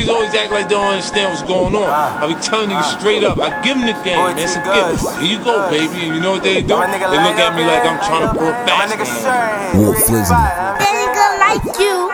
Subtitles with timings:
[0.00, 1.88] niggas always act like they don't understand what's going on.
[1.88, 3.38] I be telling niggas straight up.
[3.38, 4.38] I give them the game, man.
[4.38, 5.04] It's a gift.
[5.20, 6.08] Here you go, baby.
[6.08, 6.72] And you know what they do?
[6.72, 9.76] They look at me like I'm trying to pull fast.
[9.76, 10.48] Walt Flizzney.
[10.80, 12.08] Nigga like you.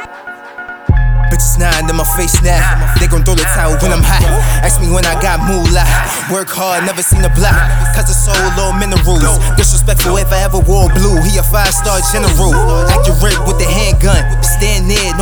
[1.31, 2.59] Bitches nine in my face now.
[2.99, 4.23] They gon' throw the towel when I'm hot.
[4.67, 5.87] Ask me when I got moolah.
[6.31, 7.55] Work hard, never seen a block.
[7.95, 9.39] Cause it's so low minerals.
[9.55, 11.23] Disrespectful if I ever wore blue.
[11.23, 12.51] He a five star general.
[12.91, 13.46] Accurate with the handgun.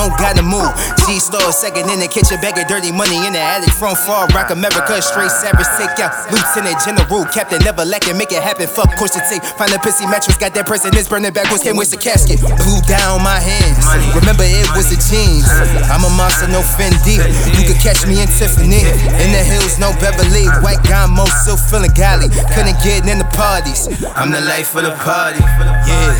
[0.04, 0.68] Stand don't gotta move.
[1.06, 3.72] G star second in the kitchen, begging dirty money in the attic.
[3.72, 5.68] From far rock America, straight savage.
[5.80, 7.24] Take out Lieutenant General.
[7.32, 8.66] Captain never lacking, make it happen.
[8.66, 9.42] Fuck course to take.
[9.56, 11.62] Find a pissy mattress, got that president's burning backwards.
[11.62, 12.40] Can't waste a casket.
[12.40, 13.84] Blew down my hands.
[14.12, 15.48] Remember, it was the jeans.
[15.88, 17.16] I'm a monster, no Fendi.
[17.56, 18.84] You could catch me in Tiffany.
[19.24, 20.48] In the hills, no Beverly.
[20.60, 22.28] White Gamo, still feeling galley.
[22.52, 23.88] Couldn't get in the parties.
[24.16, 25.40] I'm the life of the party.
[25.40, 26.12] Yeah,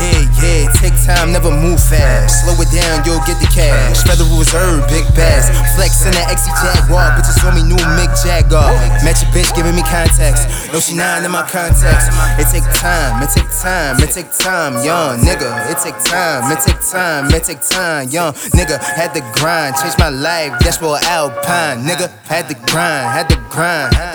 [0.00, 0.66] yeah, yeah.
[0.76, 2.42] Take time, never move fast.
[2.42, 4.02] Slow it down, you'll get the cash.
[4.02, 5.48] Federal Reserve, big bass.
[5.78, 7.14] Flex in the XE Jaguar.
[7.14, 8.60] Bitches told me new Mick Jagger.
[9.06, 10.50] Met your bitch giving me context.
[10.72, 12.10] No, she nine in my context.
[12.36, 15.50] It take time, it take time, it take time, young nigga.
[15.70, 18.82] It take time, it take time, it take time, young nigga.
[18.82, 20.58] Had to grind, changed my life.
[20.60, 22.10] That's for Alpine, nigga.
[22.26, 24.11] Had to grind, had to grind.